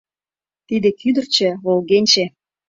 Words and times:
Тиде— 0.67 0.89
кӱдырчӧ, 0.99 1.49
волгенче. 1.63 2.25